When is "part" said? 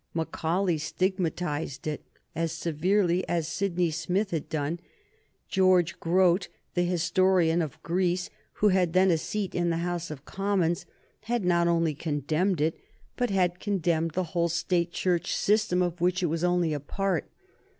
16.79-17.29